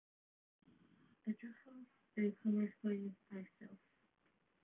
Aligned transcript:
Edrychodd 1.31 2.23
y 2.23 2.31
cynorthwyydd 2.39 3.37
ar 3.41 3.47
silff. 3.53 3.93